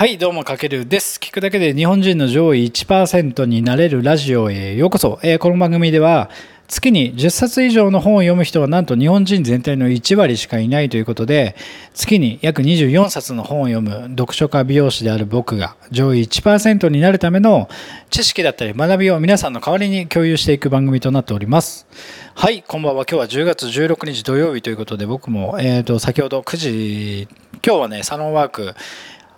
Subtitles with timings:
[0.00, 1.18] はい、どうも、かけるです。
[1.20, 5.20] 聞くだけで日本人の上位1%になれるラジオへようこそ。
[5.22, 6.30] えーこの番組では、
[6.68, 11.54] 月に10冊以上の本を読む人はなんと日本人全体の1割しかいないということで、
[11.92, 17.68] 月に約24冊の本を読む読書家美容師である僕が上位1%になるための
[18.08, 21.86] 知識だったり学びを皆さんの代わりに共有していく番組となっております。
[22.34, 23.04] はい、こんばんは。
[23.04, 27.28] 今日は10月16日土曜日ということで、僕も、えー、と先ほど9時、
[27.62, 28.74] 今日はね、サロンワーク、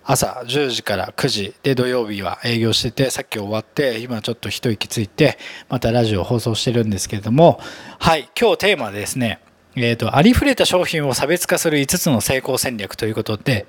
[0.05, 5.37] 朝10時から9時で土曜日は営業しててさっき終わって今ちょっと一息ついて
[5.69, 7.59] またラジオ放送してるんですけれども
[7.99, 9.39] はい今日テーマはですね
[9.75, 13.65] えーとありふれた商品を差別化する5つの成功戦略ということで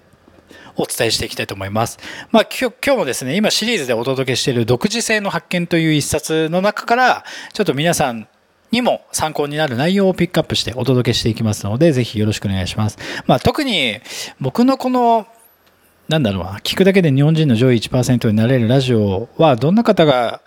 [0.76, 1.98] お伝えしていきたいと思います。
[2.32, 8.26] まあ、今日今日もですね、今シリーズでお届けしている独自性の発見という一冊の中から、ちょっと皆さん
[8.73, 12.98] にも参考になる内容をピックアップしてお届けしていきますので、ぜひよろしくお願いします。
[13.26, 14.01] まあ、特に
[14.40, 15.28] 僕のこの
[16.08, 20.42] なんだろう、聞くだけで日本人の上位1%になれるラジオは、どんな方が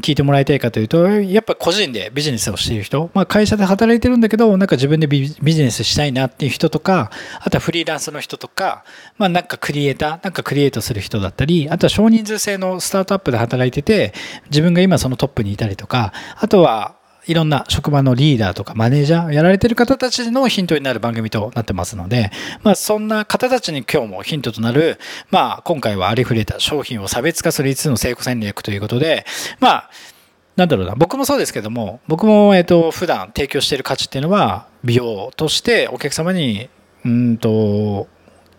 [0.00, 8.84] 聞いてもらいたいかというと、やっぱ個人でビジネスをしている人、まあ、会社で働いてるんだけど、なんか自分でビジネスしたいなっていう人とか、あとはフリーランスの人とか、
[9.18, 14.14] まあ、なんかクリエイター、なんかクリエイトする人だったり、あとは少人数制のスタートアップで働いてて、
[14.48, 16.94] 自分が今そのトップにいたりとか、あとは
[17.26, 22.30] いろんな職場のリーダーとかマネージャーやられてる方たちのヒントになる番組となってますので、
[22.62, 24.98] まあ、そんな方たちに今日もヒントとなる、
[25.30, 29.26] まあ、今回はありふれた商品を差別化する5つの成功戦略ということで、
[29.60, 29.90] まあ、
[30.56, 36.68] なんだろうな、僕もそうですけども、僕も、えっと、普段提供している価値っていうのは、美容としてお客様に、
[37.04, 38.08] うんと、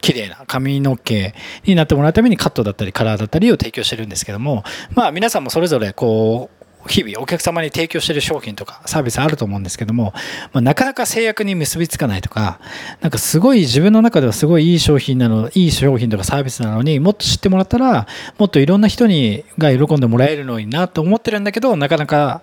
[0.01, 4.63] 綺麗な髪の毛になってもらうためにカットだったりカラーだったりを提供してるんですけども、
[4.95, 10.13] まあ皆さんもそれぞれこう、日々お客様に提供している商品とかサービスあると思うんですけども、
[10.53, 12.59] まあ、なかなか制約に結びつかないとか、
[13.01, 18.07] なんかすごい自分の中ではすごいいい商品なの、いい商品とかサービスなのにもっと知ってもらったら、
[18.37, 22.41] もっといろんな人にが喜んでもらえるのになと思ってるんだけど、なかなか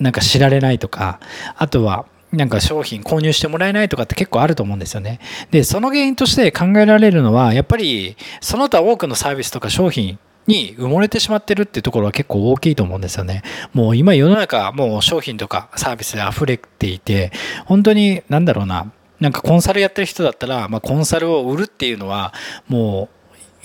[0.00, 1.20] なんか知られないとか、
[1.56, 5.18] あとはなんか商品購入してもらえないとかって結構あると思うんですよね。
[5.50, 13.42] で、その原因として考えられるのは、やっぱりその他多くのサービスとか商品に埋もれてしまってるっていうところは結構大きいと思うんですよね。
[13.72, 17.30] もう今世の中もう商品とかサービスで溢れていて、
[17.66, 22.32] 本当になんだろうな、なんかコンサルやってる人だったら、まあ、コンサルを売るっていうのは
[22.66, 23.08] も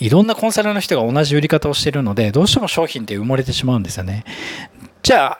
[0.00, 4.24] ういろんなコンサルの人が同じ売り方をしてるので、どうしても商品って埋もれてしまうんですよね。
[5.02, 5.38] じゃあ、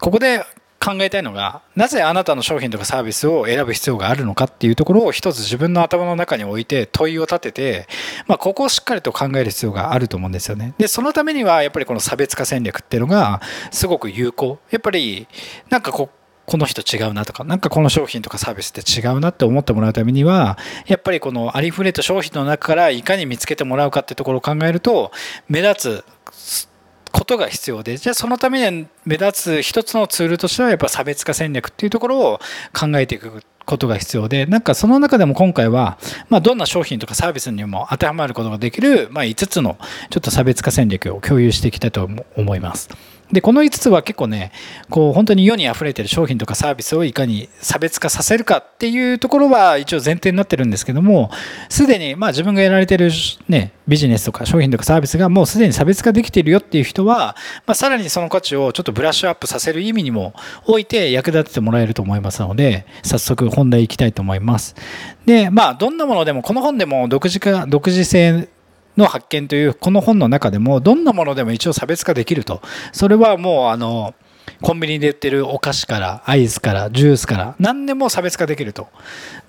[0.00, 0.44] ここで
[0.86, 7.88] 考えたいのが、なぜあなたの商品とかサービスを選ぶ必要があるのかっていうところを一つ自分の頭の中に置いて問いを立てて、
[8.28, 10.74] まあ、ここをしっかりと考える必要があると思うんですよね。
[10.78, 13.40] で、そのためにはやっぱりこの差別化戦略っていうのが
[13.72, 14.60] すごく有効。
[14.70, 15.26] やっぱり
[15.70, 16.08] なんかこ
[16.46, 25.10] この人違うなとか、なんかこの商品とかサービスって違うなって思ってもらうためには、やっぱりこのありふれた商品の中からいかに見つけてもらうかってところを考えると、
[25.48, 26.68] 目立つ
[27.16, 32.40] ことが必要で、じゃあそのために目立つ一つのツールとしてはやっぱ差別化戦略っていうところを
[32.78, 35.96] 考えていくことが必要で、なんかその中でも今回は、
[36.28, 39.78] まあどんな商品とかサービスにも当てはまることができる、まあ5つの
[40.10, 42.06] ちょっと差別化戦略を共有していきたいと
[42.36, 42.90] 思います。
[43.32, 44.52] で、この5つは結構ね、
[44.88, 51.30] こう本当に世に溢れてる商品とかサービスをいかに差別化させるかっていうところは一応前提になってるんですけども、
[51.68, 53.10] すでにまあ自分がやられてる
[53.48, 60.32] ね、ビジネスとか商品とかサービスがもうすでに差別化できているよっていう人は、まあさらにその価値をちょっとブラッシュアップさせる意味にも
[60.66, 64.76] 置いて役立ててもらえると思いますので、早速本題いきたいと思います。
[65.24, 68.48] で、まあどんなものでも、この本でも独自化、独自性
[68.96, 72.60] の発見というこの本の中でもどんなものでも一応差別化できると。
[72.92, 74.14] それはもうあの
[74.62, 78.88] コンビニで売ってるお菓子からアイスからジュースから何でも差別化できると。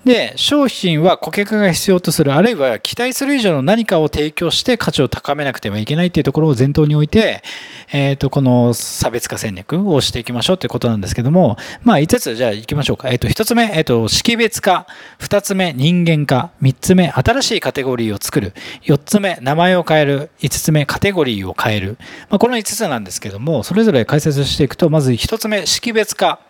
[0.04, 7.42] で商品は顧客が必要とするあるいは期待する以上の何かを提供して価値を高めなくてはいけないっていうところを前頭に置いて、
[7.92, 14.86] えー、とこの差別化戦略をしていきましょうということなんですけどもまあ5つじゃあいきましょうか、えー、と1つ目、えー、と識別化。
[15.18, 16.52] 2つ目人間化。
[16.62, 18.52] 3つ目新しいカテゴリーを作る。
[18.84, 20.30] 4つ目名前を変える。
[20.40, 21.98] 5つ目カテゴリーを変える、
[22.30, 26.40] まあ、この5つなんですけどもそれぞれ解説していくとまず1つ目識別化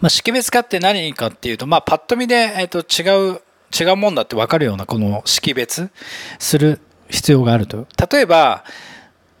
[0.00, 3.40] まあ、識別化って何かっていうと、まあ、パッと見で、えー、と違う
[3.78, 5.90] 違うもんだって分かるようなこの識別
[6.38, 8.64] する必要があると例えば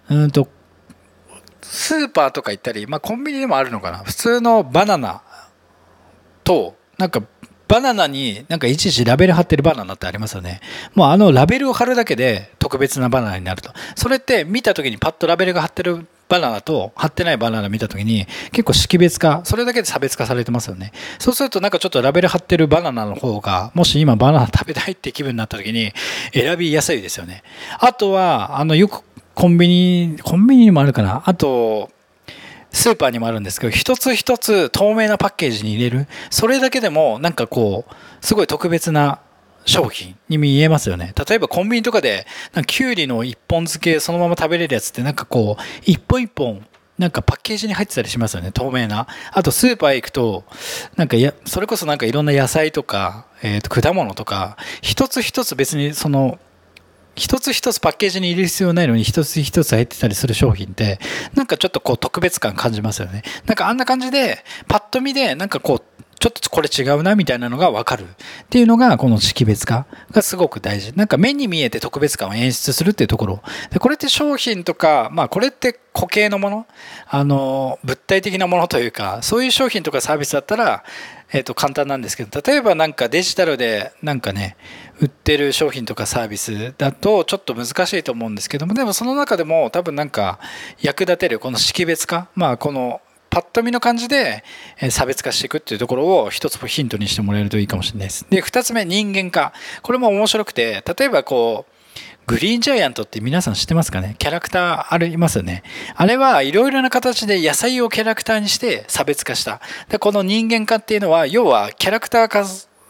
[0.08, 0.48] うんと
[1.62, 5.22] スーパーとか行ったり、まあ、コンビニでもあるのかな普通のバナナ
[6.44, 7.22] となんか
[7.68, 10.60] バナナになんかいちいちラベル貼ってるバナナってありますよね。
[10.94, 13.72] もうあのラベルを貼るだけで特別なバナナになると。
[13.96, 20.92] それって見た時にパッとラベルが貼ってるバナナと貼ってないバナナ見た時に結構識別化それだけで差別化されてますよね。
[21.18, 25.92] そうするとなんかちょっとラベル貼ってるバナナの方がもし今バナナ食べたいって気分になった時に
[26.32, 27.42] 選びやすいですよね。
[27.78, 29.02] あとはあのよく
[29.34, 31.22] コンビニコンビニにもあるかな。
[31.26, 31.90] あと
[32.72, 36.06] スーパーにもあるんですけど一つ一つ透明なパッケージに入れる。
[36.30, 39.20] それだけでもなんかこうすごい特別な
[39.66, 41.12] 商品に見えますよね。
[41.28, 46.66] 例えばコンビニとかで、なんかキュウリの一本漬けそのまま食べれるやつってなんかこう、一本一本
[46.98, 49.06] なんかパッケージに入ってたりしますよね、透明な。
[49.32, 50.44] あとスーパー行くと、
[50.96, 56.38] なんかや、それこそなんかいろんな野菜とか、えっ、ー、と、果物とか、一つ一つ別にその、
[57.16, 61.00] 一つ一つパッケージに入れる必要ないのに一つ一つ入ってたりする商品って
[61.34, 68.06] なんかちょっとこう特別感感じますよねなんかあんな感じでパッと見でなんかこうちょっとこれ違うなみたいなのが分かるっ
[68.48, 70.92] ていうのがこの識別化がすごく大事。
[70.94, 73.42] なんか目に見えて特別感を演出するっていうところ。
[73.70, 76.66] でこれって商品とかまあこれって固形のもの。
[77.08, 80.84] あの物体的なものというかそういう商品とかサービスだったら
[81.32, 84.56] えー、と簡単なんですけど例えばなんかデジタルでなんかね
[85.00, 90.38] 売ってる商品とかサービスだとちょっと難しいと思うんですけどもでもその中でも多分なんか
[90.80, 93.00] 役立てるこの識別化まあこの
[93.36, 94.44] パッと見の感じで
[94.88, 98.26] 差別化していくっていうところを一つヒントにしてもらえるといいかもしれないです。
[98.30, 99.52] で、二つ目、人間化。
[99.82, 101.72] これも面白くて、例えばこう、
[102.26, 104.16] グリーンジャイアントって皆さん知ってますかね？
[104.18, 105.64] キャラクターありますよね。
[105.96, 109.60] あれはいろいろな形で野菜をキャラクターにして差別化した。
[109.90, 112.46] でこの人間化っていうのは、要はキャラクター化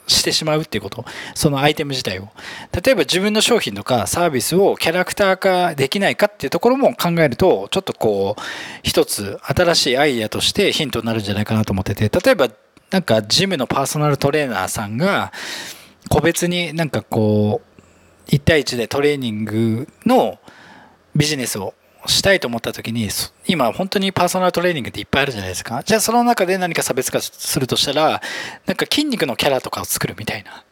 [0.06, 1.04] してしまうっていうこと。
[1.34, 2.28] そのアイテム自体を。
[2.72, 8.42] 例えば自分の商品とかサービスをキャラクター化できないかっていうところも考えるとちょっとこう
[8.82, 12.08] 一つ新しいアイデアとしてヒントになるんじゃないかなと思ってて。
[12.08, 12.48] 例えば
[12.90, 15.32] なんかジムのパーソナルトレーナーさんが
[16.08, 17.60] 個別になんかこ
[18.28, 20.38] う1対1でトレーニングの
[21.14, 21.74] ビジネスを
[22.06, 23.08] したいと思った時に
[23.46, 25.82] 今本当にパーソナルトレーニングっていっぱいあるじゃないですか。
[25.84, 28.20] じゃあその中で何か差別化するとしたら
[28.66, 30.64] なんか筋肉のキャラとかを作るみたいな。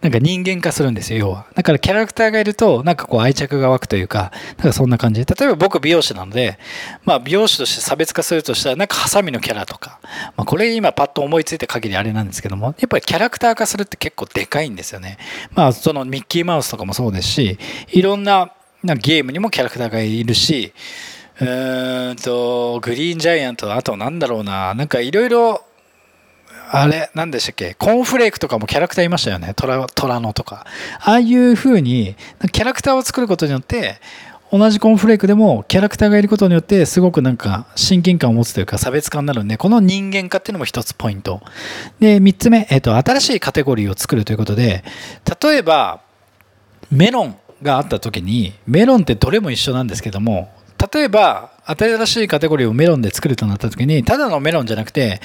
[0.00, 1.46] なんか人間化するんですよ要は。
[1.54, 5.24] だからキャラクターがいるとなんかこう愛着が湧くというかなんかそんな感じ。
[5.24, 6.58] で例えば僕美容師なので
[7.04, 9.98] まあ美容師として差別化するとしたらなんかハサミのキャラとか、
[10.36, 15.18] まあ、これ今パッと思いついた限りあれなんですけどもやっぱりキャラクター化するって結構でかいんですよね。
[15.52, 18.52] まあそのミッキーマウスとかもそうですしいろんな
[18.94, 20.72] ゲームにもキャラクターがいるし、
[21.40, 25.62] うーんと、グリーンジャイアント、あとなんだろうな、なんかいろいろ、
[26.70, 27.74] あれ、何でしたっけ？
[27.74, 29.52] コーンフレークとかもキャラクターいましたよね。
[29.54, 30.66] トラ、トラノとか。
[31.00, 32.16] ああいう風に、
[32.52, 34.00] キャラクターを作ることによって、
[34.52, 41.42] 同じコーンフレークでもキャラクターがいることによってすごくなんか親近感を持つというか差別化になるんでこの人間化っていうのも一つポイント
[41.98, 44.84] で3つ目、えっと、新しいカテゴリーを作るということで
[45.42, 46.00] 例えば
[46.92, 50.52] メロンがあった時にメロンってどれも一緒なんですけども
[50.92, 55.20] 例えば新しいカテゴリーをメロンで作るとなった時にただのメロンじゃなくて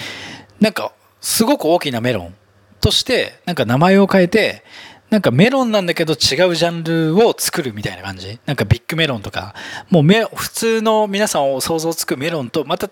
[0.60, 2.36] なんかすごく大きなメロン
[2.80, 4.64] としてなんか名前を変えて
[5.12, 6.18] なんかメロンなんだけど違う
[6.56, 8.40] ジャンルを作るみたいな感じ。
[8.46, 9.54] なんかビッグメロンとか。
[9.90, 10.04] もう
[10.36, 12.90] 普通の皆さんを想像つくメロンとまた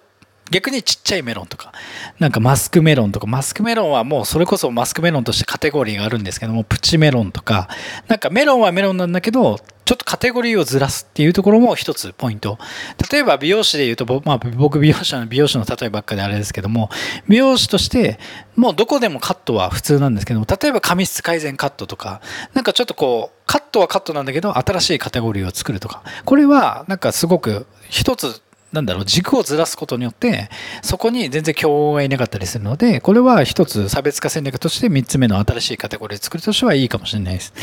[0.51, 1.71] 逆にちっちゃいメロンとか、
[2.19, 7.69] なんかマスクメロンとか、マスクメロンはもうそれこそマスクメロンとしてカテゴリーがあるんですけども、プチメロンとか、
[8.07, 9.59] なんかメロンはメロンなんだけど、
[9.89, 12.59] ちょっとカテゴリーをずらすっていうところも一つポイント。
[13.11, 16.91] 例えば美容師で言うと、まあ、僕美容師の美容師の例えばっかであれですけども、
[17.27, 18.19] 美容師として
[18.55, 22.21] もうどこでもカットは普通なんですけども、例えば髪質改善カットとか、
[22.53, 30.49] なんかちょっとこう、カットはカットなんだけど、新しいカテゴリーを作るとか、これはなんかすごく一つなんだろう軸をずらすことによって
[30.83, 37.53] そこに全然競合がいなかったりするのでこれは一つ差別化戦略として3つ目の新しいカテゴリー作りとしてはいいかもしれないです。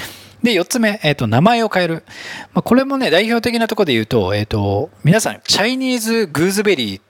[0.42, 2.02] で4つ目、えーと、名前を変える、
[2.52, 7.04] まあ、これもね代表的なところで言うと,、えーと、皆さんチャイニーズグーズベリーっ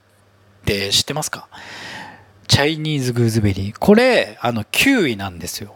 [0.64, 1.48] て知ってますか？
[2.46, 5.74] チャイニーズグーズベリーこれあのキウイなんですよ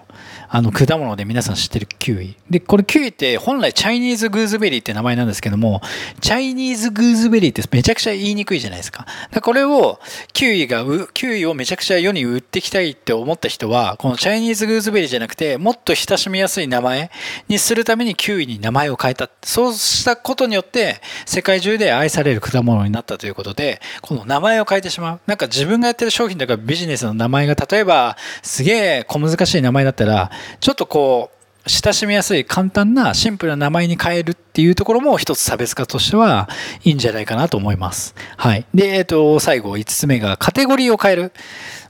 [0.52, 2.34] あの、果物で皆さん知ってるキウイ。
[2.50, 5.80] で、これキウイって本来チャイニーズグーズベリーって名前なんですけども、
[6.20, 9.06] チャイニーズグーズベリーってめちゃくちゃ言いにくいじゃないですか。
[9.30, 10.00] だこれを、
[10.32, 10.84] キウイが、
[11.14, 17.12] キウイをめちゃくちゃ世に売っていきたいって思った人は、このチャイニーズグーズベリーじゃなくて、もっと親しみやすい名前
[17.46, 19.30] にするためにキウイに名前を変えた。
[19.44, 25.20] そうしたことによって、世界中で愛される果物になったということで、この名前を変えてしまう。
[25.28, 36.48] なんか自分がやってる商品とかビジネスの名前が、例えば、すげえ小難しい名前だったら、ちょっとこう親しみやすい簡単なシンプルな名前に変えるっていうところも一つ差別化としては
[36.84, 38.14] いいんじゃないかなと思います。
[38.36, 38.66] はい。
[38.74, 41.32] で、えっ、と、最後5つ目がカテゴリーを変える。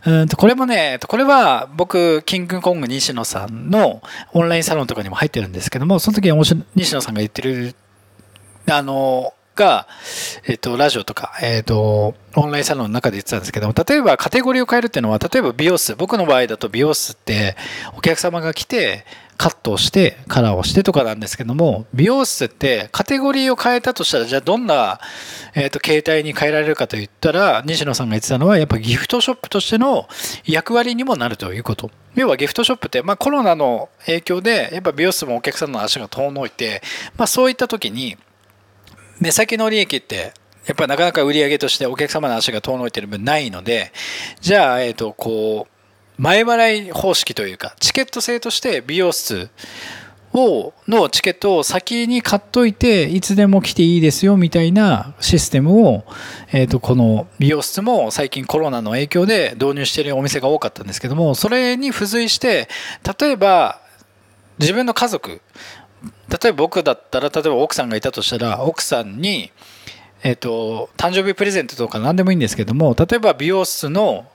[0.07, 7.75] うんとこれもね、これは僕、キングコング西野さんのオンラインサロンとかにも入ってるんですけども、その時に西野さんが言ってる、
[8.69, 9.87] あの、が、
[10.47, 17.57] えっと、ラジオとか、えっと、オンラインサロンの中で言ってたんですけども、例えばカテゴリーを変えるっていうのは、例えば美容室、僕の場合だと美容室って
[17.97, 19.05] お客様が来て、
[19.37, 25.01] カットをして、カラーをしてとかなんですけども、美容室ってカテゴリーを変えたとしたら、じゃあどんな、
[25.55, 30.09] えっと、携帯に変えられるかといったら、西野さんが言ってたのは、やっぱギフトショップとしての
[30.45, 31.91] 役割にもなるということ。
[32.15, 36.83] 要はギフトショップって、まあ、コロナの影響で、やっぱ美容室もお客さんの足が遠のいて、
[37.17, 38.19] まあ、そういった時に、
[39.21, 40.33] 目先の利益って
[40.67, 43.93] やっぱりなかなか売り上げとしてお客様の足が遠のいてる分ないので、
[44.41, 49.49] じゃあ、えっ、ー、と、こう、前払い方式というか、チケット制として美容室
[50.33, 56.05] を、のチケットを先に買っといて、いつでも来ていいですよみたいなシステムを、
[56.53, 62.69] えっ、ー、と、この美容室も最近コロナの影響で導入しているお店が多かったんですけども、それに付随して、
[63.19, 63.81] 例えば、
[64.59, 65.41] 自分の家族、
[66.29, 69.51] 例えば僕だったら、例えば奥さんがいたとしたら、奥さんに、
[70.23, 74.27] え、ー、と、誕生日プレゼントとか何でもいいんですけども、例えば美容室の、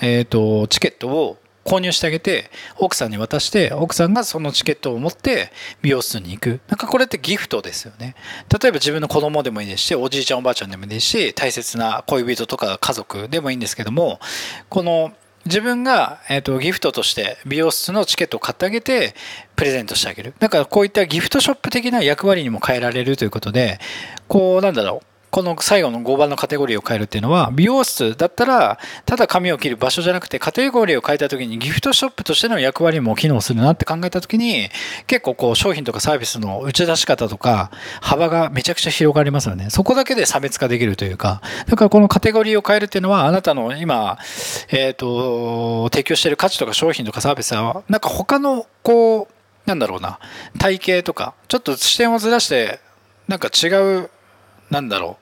[0.00, 6.60] えっ、ー、と、チケットを購入してあげて、奥さんに渡して、奥さんがそのチケットを持って美容室に行く。
[6.68, 8.16] なんかこれってギフトですよね。
[8.50, 14.20] 例えば自分の子供でもいいですし、おじいちゃんおばあちゃんでもいいですし、大切な恋人とか家族でもいいんですけども、
[14.68, 15.12] この
[15.46, 19.14] 自分が、えーと、ギフトとして美容室のチケットを買ってあげて
[19.56, 20.34] プレゼントしてあげる。
[20.38, 23.78] だからこういったギフトショップ的な役割にも変えられるということで
[24.28, 25.09] こうなんだろう。
[25.30, 34.68] この最後の5番のカテゴリーを変えるっていうのは、美容室だったら、ただ髪を切る場所じゃなくて、カテゴリーを変えた時にギフトショップとしての役割も機能するなって考えた時に、
[35.06, 37.70] 結構こう商品とかサービスの打ち出し方とか、
[38.00, 39.70] 幅がめちゃくちゃ広がりますよね。
[39.70, 44.18] そこだけで差別化できるというか、だからこのカテゴリーを変えるっていうのは、あなたの今、
[44.70, 50.18] えっ、と、提供している価値とか商品とかサービスは、なんか他のこう、なんだろうな、
[50.58, 52.80] 体系とか、ちょっと視点をずらして、
[53.28, 54.10] なんか違う
[54.70, 55.18] なんだろ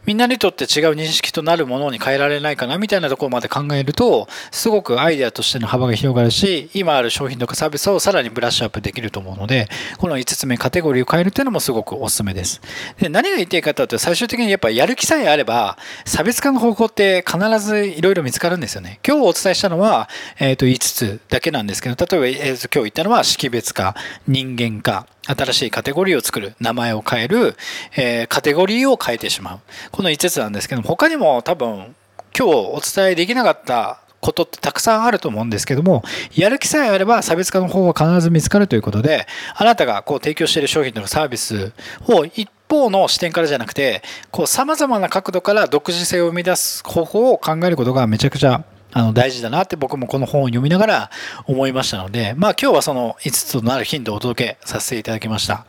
[0.05, 9.67] みんなにとって違う認識となるものに変えられないかなみたいなところまで考えるとすごくアイデアとしての幅が広がるし今ある商品とかサービスをさらにブラッシュアップできると思うので
[9.97, 12.61] この5つ目カテゴリーを変えるっていうのもすごくおすすめです。
[12.99, 18.99] で何が言いたいかというと最終的にやっぱやる気さえあれば差別化の方法って必ずいろいろ見つかるんですよね。
[19.05, 23.95] 今日お伝えしたのは、えー、と5つだけなんですけど例えば、えー、今日言ったのは識別化
[24.27, 27.55] 人間化新しいカテゴリーを作る名前を変える、
[27.95, 29.59] えー、カテゴリーを変えてしまう。
[29.91, 31.95] この5つなんですけども他にも多分
[32.37, 36.03] 今日お伝えできなかったことってたくさんあると思うんですけども、
[36.35, 41.73] やる気さえあれば差別化の方法は必ず見つかるということで、あなたがこう提供している商品とかサービス
[42.07, 51.11] を一方の視点からじゃなくて、こう様々な角度から独自性を生み出す方法を考えることがめちゃくちゃあの大事だなって僕もこの本を読みながら
[51.47, 55.65] 思いましたので、まあ今日はその5つとなる頻度をお届けさせていただきました。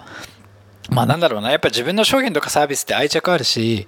[0.91, 3.87] まあなんだろうな、やっぱ自分の商品とかサービスって愛着あるし、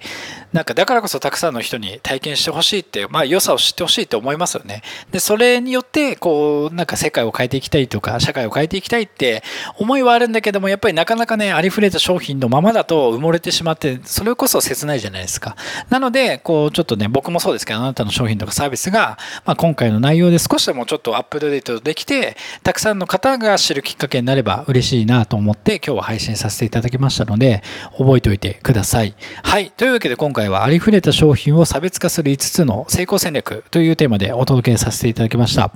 [0.53, 4.81] なんかだからこそたくさんの人に体験してほしいって、まあ良さを知ってほしいって思いますよね。
[5.11, 9.43] で、それによって、こう、なんか世界を変えていきたいとか、社会を変えていきたいって
[9.77, 15.57] 思いはあるんだけども、やっぱりなかなかね、ありふれた商品のままだと埋もれてしまって、それこそ切ないじゃないですか。
[15.89, 27.61] なので、こう、ちょっとね、僕もそうですけど、あなたの商品とかサービスが、まあ今回の内容で少しでもちょっとアップデートできて、たくさんの方が知るきっかけになれば嬉しいなと思って、今日は配信させていただきましたので、
[27.97, 29.15] 覚えておいてください。
[29.43, 29.71] はい。
[29.71, 35.71] というわけで今回はありふれた商品を差別化する5つの成功戦略というテーマでお届けさせていただきました。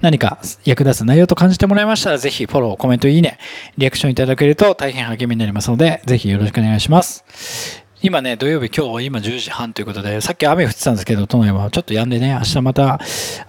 [0.00, 3.38] 何か役立つ内容と感じてもらいましたら、ぜひフォロー、コメント、いいね、
[3.76, 7.83] リアクションいただけると大変励みになりますので、ぜひよろしくお願いします。
[8.04, 13.00] 今ね、土曜日、今日今10時半ということで、さっき雨降ってたんですけど、都内はちょっと止んでね、明日また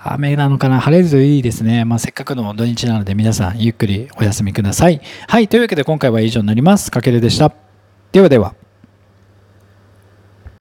[0.01, 1.83] 雨なのかな、晴れるといいですね。
[1.83, 5.01] まあ、せっかくの土日なので皆さんゆっくりお休みください。
[5.27, 6.89] はい、というわけで今回は以上になります。
[6.89, 7.51] かけるでした。
[8.13, 8.55] ではでは。